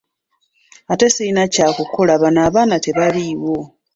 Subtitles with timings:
[0.91, 3.57] Ate sirina kya kukola bano abaana tebaliwo.